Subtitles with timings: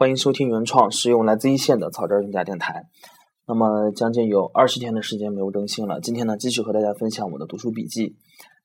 [0.00, 2.86] 欢迎收听原创是用来自一线的草根人家电台。
[3.46, 8.16] 那么将近有二十天的时间没有更新了，今天呢继续和大家分享我的读书笔记。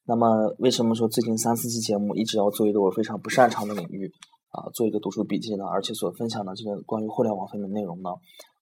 [0.05, 4.09] 那么为什么说最近三四期节目一直要做一个我非常不擅长的领域
[4.51, 5.65] 啊，做一个读书笔记呢？
[5.65, 8.12] 而且所分享的这个关于互联网方面的内容呢，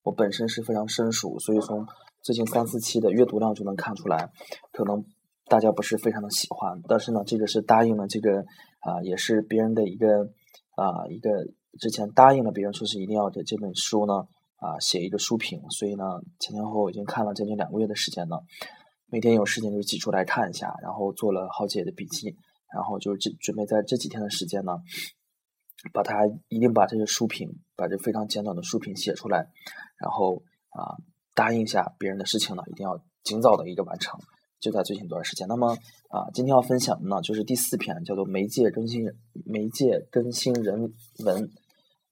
[0.01, 1.85] 我本身是非常生疏，所以从
[2.23, 4.31] 最近三四期的阅读量就能看出来，
[4.71, 5.05] 可能
[5.45, 6.81] 大家不是非常的喜欢。
[6.87, 8.39] 但是呢，这个是答应了这个
[8.79, 10.07] 啊，也是别人的一个
[10.75, 11.29] 啊一个。
[11.79, 14.13] 之前答应了别人说是一定要的这本书呢，
[14.57, 16.03] 啊，写一个书评，所以呢，
[16.39, 18.43] 前前后后已经看了将近两个月的时间了，
[19.07, 22.35] 每天有时间就挤出来看一下，然后做了好几页的笔记，
[22.73, 24.77] 然后就这准备在这几天的时间呢，
[25.91, 29.47] 把它一定把这个书评，把这非常简短的书评写出来，
[29.99, 30.95] 然后啊，
[31.33, 34.19] 答应下别人的事情呢，一定要尽早的一个完成。
[34.59, 35.75] 就在最近一段时间，那么
[36.09, 39.05] 啊，今天要分享的呢，就是第四篇，叫做媒介更新
[39.43, 40.93] 媒介更新人
[41.25, 41.49] 文。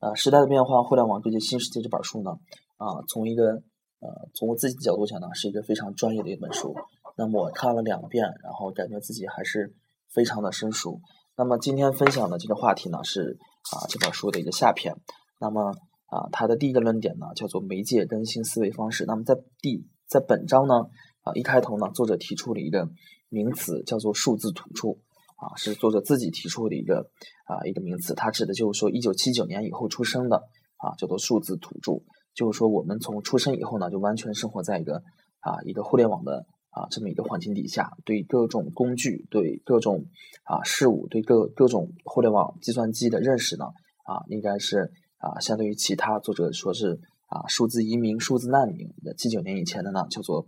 [0.02, 2.32] 啊，时代的变化，互联网对接新世界这本书呢，
[2.78, 3.52] 啊，从一个
[4.00, 6.74] 呃，从我自己的角度讲呢，是一个非常专业的一本书。
[7.16, 9.76] 那么我看了两遍，然后感觉自己还是
[10.12, 10.99] 非常的生疏。
[11.38, 13.38] 那么今天分享的这个话题呢，是
[13.72, 14.96] 啊这本书的一个下篇。
[15.40, 15.72] 那么
[16.07, 19.05] 啊，它的第一个论点呢，叫做媒介更新思维方式。
[19.05, 20.74] 那么在第在本章呢，
[21.22, 22.90] 啊一开头呢，作者提出了一个
[23.29, 24.98] 名词，叫做数字土著。
[25.42, 27.10] 啊，是作者自己提出的一个
[27.46, 30.38] 啊一个名词，它指的就是说一九七九年以后出生的
[30.78, 32.04] 啊，叫做数字土著，
[32.36, 35.02] 就是说我们从出生以后呢，就完全生活在一个
[35.40, 40.06] 啊一个互联网的啊这么一个环境底下，对各种工具、对各种
[40.44, 43.66] 啊事物、对各各种互联网计算机的认识呢
[44.06, 48.94] 啊，应该是啊相对于其他作者说是啊数字移民、数字难民。
[49.04, 50.46] 那七九年以前的呢叫做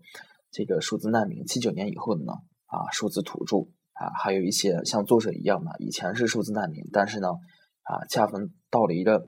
[0.52, 2.34] 这个数字难民，七九年以后的呢
[2.68, 3.68] 啊数字土著。
[3.94, 9.26] 啊，还有一些像作者一样的，以前是数字难民，但是呢，啊，恰逢到了一个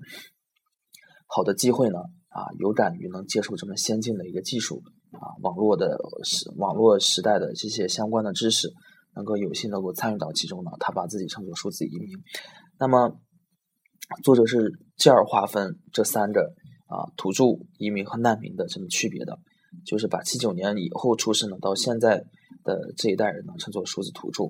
[1.28, 2.00] 好的机会呢，
[2.30, 8.74] 啊，有敢于能接受这么先进的一个技术，啊，网络的时网络时代的这些相关的知识，
[9.16, 12.10] 能够有幸能够参与到其中呢，他把自己称作数字移民。
[12.80, 13.20] 那么，
[14.24, 16.54] 作者是这样划分这三个
[16.88, 17.46] 啊，土著、
[17.78, 19.40] 移民和难民的这么区别的，
[19.84, 22.26] 就是把七九年以后出生的到现在。
[22.64, 24.46] 的这一代人呢，称作数字土著。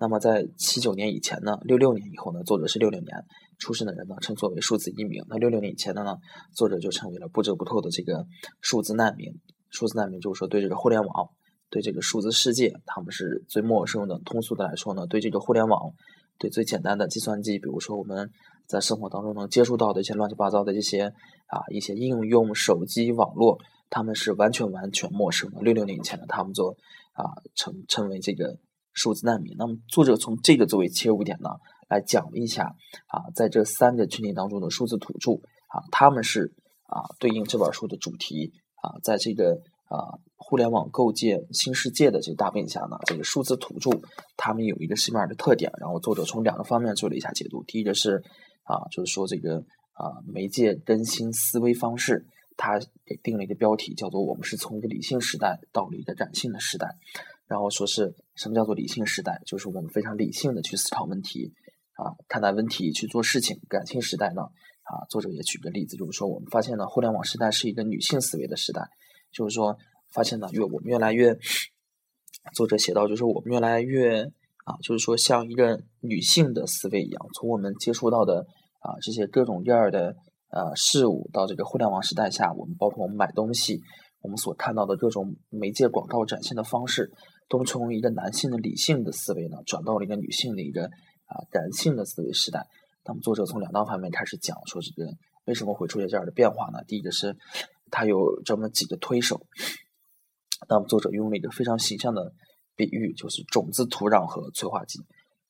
[0.00, 3.24] 那么在七九年以前呢，六六年以后呢，作者是六六年
[3.58, 5.22] 出生的人呢，称作为数字移民。
[5.28, 6.16] 那六六年以前的呢，
[6.52, 8.26] 作者就成为了不折不扣的这个
[8.60, 9.32] 数字难民。
[9.70, 11.30] 数字难民就是说，对这个互联网，
[11.70, 14.18] 对这个数字世界，他们是最陌生的。
[14.24, 15.92] 通俗的来说呢，对这个互联网，
[16.38, 18.32] 对最简单的计算机，比如说我们
[18.66, 25.60] 在生活当中能接触到的一些乱七八糟的这些啊一些应用、手机、网络，他们是完全完全陌生的。
[25.60, 26.76] 六六年以前的他们做。
[27.12, 28.56] 啊，称称为这个
[28.94, 29.54] 数字难民。
[29.58, 31.50] 那么作者从这个作为切入点呢，
[31.86, 32.76] 来讲一下
[33.08, 43.90] 啊，在这三个群体当中的数字土著啊，他们是啊对应这本书的主题啊，在这个啊互联网构建新世界的这个大背景下呢，这个数字土著
[44.38, 45.70] 他们有一个什么样的特点？
[45.78, 47.62] 然后作者从两个方面做了一下解读。
[47.64, 48.22] 第一个是
[48.64, 49.58] 啊，就是说这个
[49.92, 52.24] 啊媒介更新思维方式。
[52.56, 56.98] 他给定了一个标题，叫做“我们是从一个理性时代到了一个感性的时代”，
[57.48, 61.54] 然后说是什么叫做理性时代，就是我们非常理性的去思考问题
[61.94, 63.58] 啊，看待问题去做事情。
[63.68, 68.82] 感性时代呢，啊，作者也举个例子，就是说我们发现呢，互联网时代是一个女性思维的时代，
[69.32, 69.78] 就是说
[70.10, 71.38] 发现呢，越我们越来越，
[72.54, 74.24] 作者写到就是我们越来越
[74.64, 78.46] 啊，就是说像一个女性的思维一样，从我们接触到的
[78.80, 80.14] 啊这些各种各样的。
[80.50, 83.80] 呃，事物到这个互联网时代下，我们包括我们买东西，
[84.20, 87.12] 我们所看到的各种媒介广告展现的方式，
[87.48, 92.66] 都从一个男性的理性的思维呢，转到了一个女性的一个啊感性的思维时代。
[93.04, 95.10] 那么作者从两大方面开始讲，说这个
[95.46, 96.82] 为什么会出现这样的变化呢？
[96.86, 97.36] 第一个是
[97.90, 99.46] 它有这么几个推手。
[100.68, 102.32] 那么作者用了一个非常形象的
[102.76, 104.98] 比喻，就是种子、土壤和催化剂。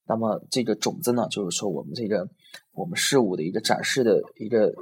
[0.06, 2.28] 那么这个种子呢，就是说我们这个
[2.72, 4.72] 我们事物的一个展示的一个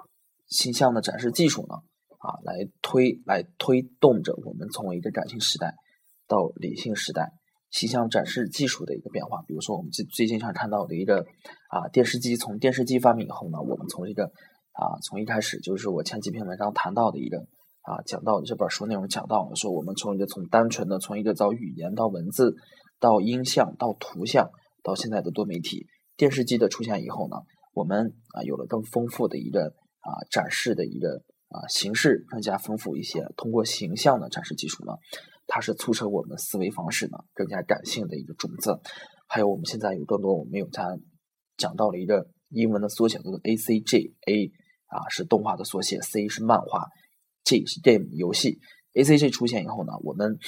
[0.48, 1.76] 形象的展示技术呢，
[2.18, 5.74] 啊，来推来推动着我们从一个感性时代
[6.26, 7.32] 到理性时代
[7.70, 9.42] 形象展示技术的一个变化。
[9.46, 11.26] 比如说我们最最近常看到的一个
[11.70, 17.38] 啊电视机，从电视机发明以后呢，我们从一个啊从一开始就是我前几篇文章谈到的一个
[17.82, 22.56] 啊讲到的这本书内容讲到了说我们从一个从单纯的从一个造语言到文字
[22.98, 24.50] 到音像到图像。
[24.84, 25.86] 到现在的多媒体
[26.16, 27.36] 电视机的出现以后呢，
[27.74, 29.74] 我们啊有了更丰富的一个
[30.08, 33.26] 啊展示的一个啊形式更加丰富一些。
[33.36, 34.92] 通过形象的展示技术呢，
[35.46, 38.80] 它是促成我们思维方式呢更加感性的一个种子。
[39.26, 40.82] 还有我们现在有更多我们有在
[41.56, 44.50] 讲到了一个英文的缩写叫做 A C G A
[44.86, 46.86] 啊是动画的缩写，C 是漫画
[47.44, 48.58] ，G 是 game 游戏。
[48.94, 50.38] A C G 出现以后呢，我们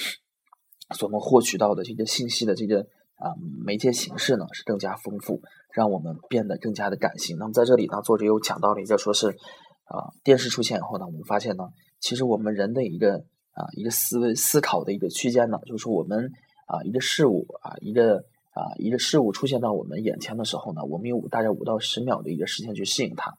[0.95, 2.87] 所能获取到的这个信息的这个
[3.21, 3.31] 啊
[3.63, 5.41] 媒介形式呢是更加丰富，
[5.71, 7.37] 让我们变得更加的感性。
[7.37, 11.63] 那么在这里呢，作者又讲到了一个说是啊电视出现以后呢，我们发现呢，
[11.99, 13.17] 其实我们人的一个
[13.51, 16.31] 啊一个思维思考的一个区间呢，就是说我们
[16.67, 18.17] 啊一个事物啊一个
[18.51, 23.33] 啊一个事物出现到我们眼前的时候呢，我们有大概五到十秒的一个时间去适应它，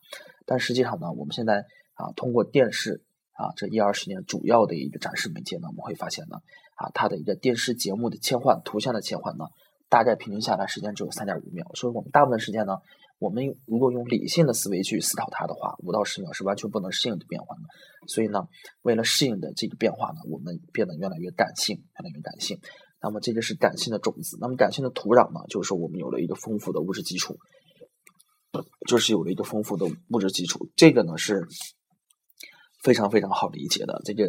[0.46, 1.64] 但实际上呢，我们现在
[1.94, 3.02] 啊通过电视。
[3.35, 6.37] 啊，这一二十年主要的一个展示媒介呢，我们会发现呢，
[6.76, 9.46] 啊，它的一个电视节目的切换、图像的切换呢，
[9.93, 11.71] 大概平均下来时间只有三点五秒。
[11.75, 12.79] 所以我们大部分时间呢，
[13.19, 17.61] 我们如果用理性的思维去思考它的话，五到十秒是完全不能适应的变化的。
[18.09, 18.49] 所以呢，
[18.81, 22.59] 为了适应的这个变化呢，我们变得越来越感性，越来越感性。
[23.03, 24.39] 那么这个是感性的种子。
[24.41, 27.37] 那么感性的土壤呢，就是我们有了一个丰富的物质基础，
[28.88, 30.71] 就是有了一个丰富的物质基础。
[30.75, 31.47] 这个呢是。
[32.85, 34.25] 非常非常好理解的，这个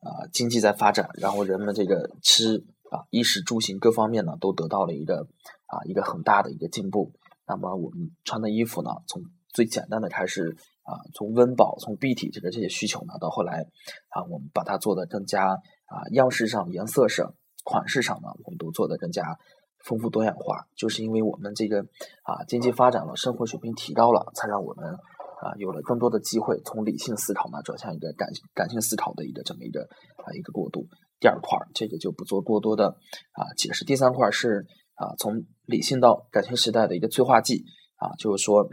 [0.00, 5.26] 啊经济在发展，然后人们这个吃啊衣食住行各方面呢都得到了一个
[5.66, 7.12] 啊一个很大的一个进步。
[7.46, 13.66] 那么我们穿的衣服呢，从最简单的开始啊，从温饱、从蔽体这个这些需求呢，到后来
[14.10, 19.38] 啊，我们把它做的更加啊样式上、颜色上、款式上呢，我们都做的更加
[19.84, 20.66] 丰富多样化。
[20.76, 21.80] 就是因为我们这个
[22.22, 24.96] 啊经济发展了，生活水平提高了，才让我们。
[25.40, 29.82] 啊，有了更多的机会，从理性思考呢转向一个感感性思考的一个这么一个
[30.16, 30.88] 啊一个过渡。
[31.20, 32.96] 第二块，这个就不做过多的
[33.32, 33.84] 啊解释。
[33.84, 37.64] 第三块是啊，从理性到感情时代的一个催化剂
[37.96, 38.68] 啊，就是说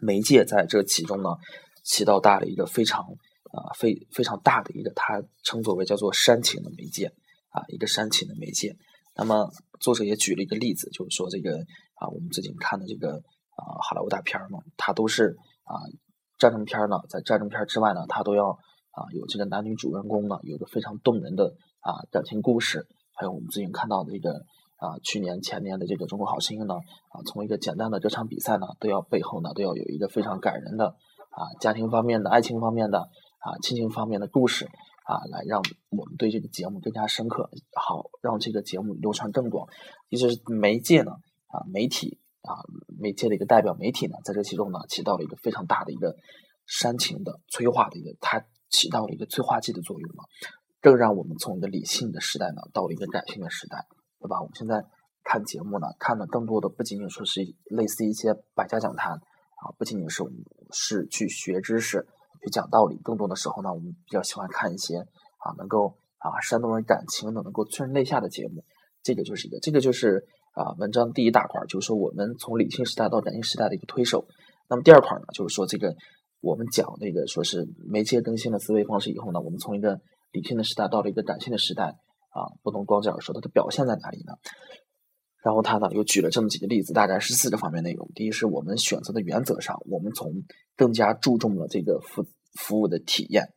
[0.00, 1.30] 媒介在这其中呢
[1.84, 3.02] 起到大的一个非常
[3.52, 7.06] 啊非非常大的一个，它称作为叫做煽情的媒介
[7.50, 8.76] 啊，一个煽情的媒介。
[9.14, 9.50] 那么
[9.80, 11.58] 作者也举了一个例子，就是说这个
[11.94, 13.16] 啊，我们最近看的这个
[13.56, 15.36] 啊好莱坞大片嘛，它都是。
[15.68, 15.82] 啊，
[16.38, 18.56] 战争片呢，在战争片之外呢，它都要
[18.96, 22.88] 啊有这个男女主人公呢，有个非常动人的啊感情故事。
[23.14, 24.44] 还有我们最近看到的这个
[24.78, 26.74] 啊，去年前年的这个《中国好声音》呢，
[27.10, 30.88] 啊，从一个简单的这场比赛呢，都要背后呢都要有一个非常感人的
[31.30, 34.64] 啊家庭方面的、爱情方面的啊亲情方面的故事
[35.04, 39.68] 啊，来让我们对这个节目更加深刻，好让这个节目流传更广。
[40.10, 41.12] 其实媒介呢
[41.46, 42.18] 啊媒体。
[42.46, 42.62] 啊，
[42.96, 46.14] 媒介的一个代表媒体呢，在这其中呢，起到了一个非常大的一个
[46.64, 48.38] 煽情的催化的一个，它
[48.70, 50.24] 起到了一个催化剂的作用嘛，
[50.80, 53.86] 更让我们从一个理性的时代呢，到了一个感性的时代，
[54.20, 54.40] 对吧？
[54.40, 54.84] 我们现在
[55.24, 60.36] 看节目呢，看的更多的不仅仅说是类似一些百家讲坛啊，不仅仅是我们
[60.72, 62.06] 是去学知识、
[62.42, 68.64] 去讲道理，更多的时候呢，我们比较喜欢看一些啊，能够啊煽动人感情的、能够催人泪下的节目，
[69.02, 70.26] 这个就是一个，这个就是。
[70.56, 74.26] 啊，文章第一大块就是说我们从理性时代到感性时代的一个推手。
[74.70, 75.94] 那么第二块呢，就是说这个
[76.40, 80.00] 我们讲那个说是媒介更新了思维方式以后呢，我们从一个
[80.32, 84.34] 理性的时代到了一个感性的时代啊，不能光这样说，它的表现在哪里呢？
[85.42, 88.10] 然后他呢又举了这么几个例子，大概是四个方面内容。
[88.14, 90.32] 第一是我们选择的原则上，我们从
[90.76, 92.24] 更加注重了这个服
[92.58, 93.48] 服务的体验。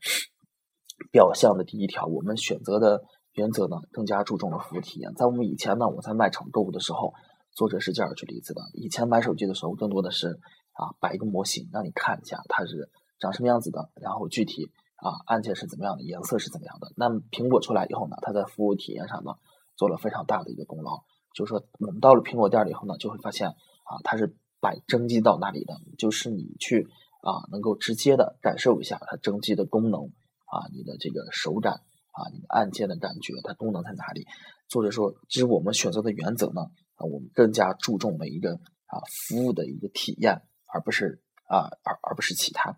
[1.11, 3.01] 表象的第一条，我们选择的。
[3.33, 5.13] 原则呢，更加注重了服务体验。
[5.15, 7.13] 在我们以前呢，我在卖场购物的时候，
[7.55, 10.35] 作者是这样举例子的：以前买手机的时候，更多的是
[10.79, 12.89] 啊，摆一个模型让你看一下它是
[13.19, 16.94] 长什么样子的，然后具体啊按键是怎么样的，颜色是怎么样的。
[16.95, 19.33] 那么苹果出来以后呢，它在服务体验上呢
[19.75, 21.04] 做了非常大的一个功劳。
[21.35, 26.87] 就是说，我们到了苹果店里以后呢，就会发现啊，它是摆真机到那里的，就是你去
[27.21, 30.06] 啊，能够直接的感受一下它真机的功能
[30.45, 31.81] 啊，你的这个手感。
[32.11, 34.25] 啊，你的按键的感觉，它功能在哪里？
[34.68, 36.63] 作者说，其实我们选择的原则呢，
[36.95, 38.56] 啊，我们更加注重了一个
[38.87, 40.42] 啊服务的一个体验，
[40.73, 42.78] 而不是啊而而不是其他。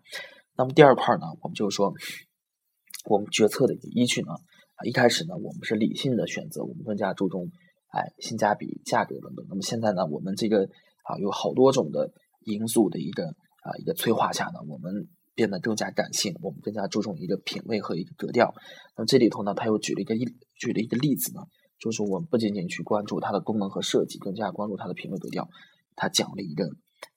[0.56, 1.92] 那么第二块呢，我们就是说，
[3.06, 4.32] 我们决策的一个依据呢，
[4.84, 7.50] 一开始呢，我们是理性的选择，我们更加注重
[7.90, 9.46] 哎性价比、价格等等。
[9.48, 10.64] 那么现在呢，我们这个
[11.04, 15.08] 啊有好多种的因素的一个啊一个催化下呢，我们。
[15.34, 18.52] 变得更加感性，我们更加注重一个品味和一个格调。
[18.98, 20.26] 那么这里头呢，他又举了一个例，
[20.60, 21.40] 举了一个例子呢，
[21.80, 25.48] 就是我们不仅仅去关注它的功能和设计，更加关注它的品味格调。
[25.96, 26.68] 他讲了一个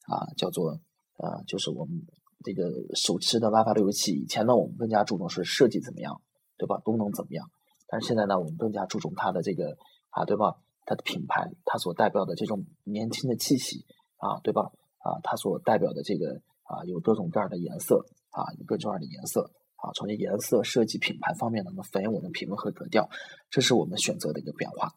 [0.07, 0.79] 啊，叫做
[1.17, 2.01] 呃，就是我们
[2.43, 4.13] 这个手持的 WiFi 路由器。
[4.13, 6.21] 以前呢，我们更加注重是设计怎么样，
[6.57, 6.77] 对吧？
[6.83, 7.49] 功能怎么样？
[7.87, 9.77] 但是现在呢，我们更加注重它的这个
[10.09, 10.57] 啊，对吧？
[10.85, 13.85] 它的品牌，它所代表的这种年轻的气息
[14.17, 14.71] 啊，对吧？
[14.99, 16.41] 啊，它所代表的这个。
[16.67, 23.07] 啊，有各种各样的颜色啊，有各种各样的颜色啊，从这颜色设计、品牌方面呢，能反映我们品味和格调，
[23.51, 24.89] 这是我们选择的一个变化。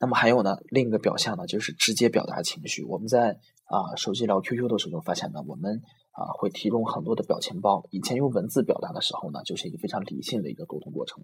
[0.00, 2.82] 那么还有呢，另一个表象呢，就是直接表达情绪。
[2.84, 7.86] 我们在啊手机聊 QQ 的时候发现呢，我们啊会提供很多的表情包。
[7.90, 11.22] 以前用文字表达的时候呢，就是一个非常理性的一个沟通过程。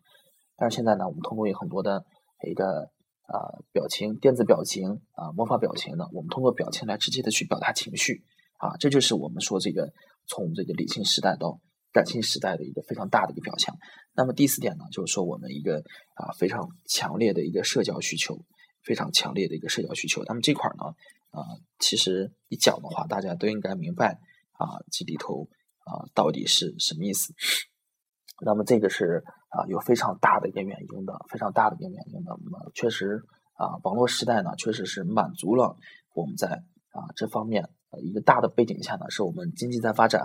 [0.59, 2.05] 但是现在呢，我们通过有很多的
[2.47, 2.91] 一个
[3.23, 8.25] 啊表情、电子表情啊魔法表情呢，我们通过表情来直接的去表达情绪
[8.59, 9.91] 啊，这就是我们说这个
[10.27, 11.59] 从这个理性时代到
[11.93, 13.75] 感性时代的一个非常大的一个表象。
[14.15, 15.79] 那么第四点呢，就是说我们一个
[16.13, 18.39] 啊非常强烈的一个社交需求。
[18.87, 20.85] 非常强烈的一个社交需求，那么这块呢，
[21.31, 21.43] 啊，
[21.81, 24.21] 其实一讲的话，大家都应该明白
[24.53, 25.49] 啊，这里头
[25.81, 27.35] 啊到底是什么意思。
[28.45, 32.39] 那么这个是啊有非常大的一个原因的，非常大的一个原因的。
[32.45, 33.25] 那么确实
[33.55, 35.77] 啊，网络时代呢，确实是满足了
[36.15, 37.69] 我们在啊这方面
[38.01, 40.23] 一个大的背景下呢，是我们经济在发展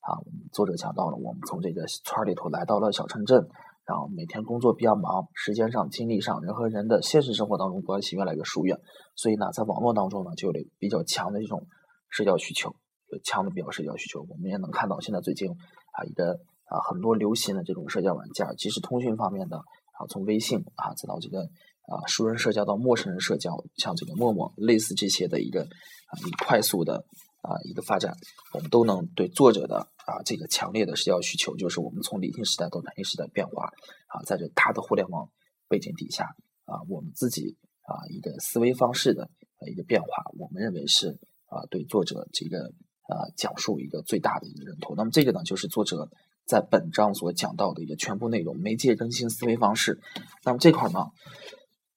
[0.00, 0.20] 啊。
[0.52, 3.48] 作者讲到了，我们从这个村里头来到了小城镇。
[3.84, 8.78] 然后每天工作比较忙，时间上、精力上，人和人的现实生活当中关系越来越疏远，
[9.16, 11.66] 所以呢，在网络当中呢，就有比较强的这种
[12.08, 12.74] 社交需求，
[13.10, 14.24] 有强的比较社交需求。
[14.28, 16.32] 我们也能看到，现在最近啊，一个
[16.66, 26.12] 啊很多流行的这种社交软件，即时通讯方面的啊，从微信啊，再到这个啊熟人社交到陌生人社交，像这个陌陌，类似这些的一个啊，
[26.46, 27.04] 快速的。
[27.42, 28.14] 啊，一个发展，
[28.54, 33.66] 我们都能对作者的啊这个强烈的社交需求，就是我们从理性时代到感性时代变化
[34.06, 35.28] 啊，在这大的互联网
[35.68, 36.24] 背景底下
[36.64, 39.28] 啊，我们自己啊一个思维方式的
[39.70, 40.08] 一个变化，
[40.38, 42.72] 我们认为是啊对作者这个
[43.08, 44.94] 啊讲述一个最大的一个认同。
[44.96, 46.08] 那么这个呢，就是作者
[46.46, 50.00] 在本章所讲到的一个全部内容，媒介更新思维方式。
[50.44, 51.06] 那么这块呢？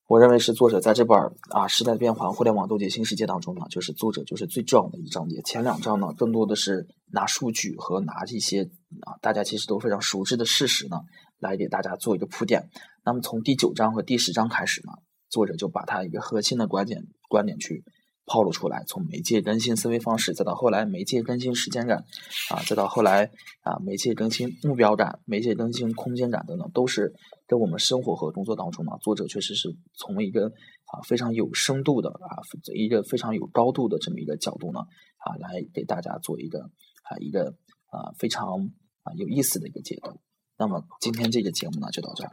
[0.07, 1.17] 我认为是作者在这本
[1.49, 5.41] 啊时代变化、互联网斗界新世界当中呢，就是作者就是最重要的一章节。
[5.41, 8.61] 前两章呢，更多的是拿数据和拿一些
[9.01, 11.01] 啊大家其实都非常熟知的事实呢，
[11.39, 12.69] 来给大家做一个铺垫。
[13.03, 14.93] 那么从第九章和第十章开始呢，
[15.29, 17.83] 作者就把他一个核心的观点观点去。
[18.25, 22.03] 抛露出来，从媒介更新思维方式，再到后来媒介更新时间感，
[22.49, 23.29] 啊，再到后来
[23.61, 27.13] 啊媒介更新目标感、媒介更新空间感等等，都是
[27.45, 32.41] 跟我们生活和工作当中呢，作者确实是从一个啊非常有深度的啊
[32.73, 37.55] 一个非常有高度的这么一个角度呢啊来给大家做一个啊一个
[37.91, 38.71] 啊非常
[39.03, 40.19] 啊有意思的一个解读。
[40.57, 42.31] 那么今天这个节目呢就到这儿。